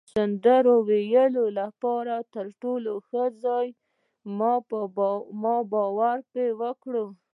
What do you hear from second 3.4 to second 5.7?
ځای دی، په ما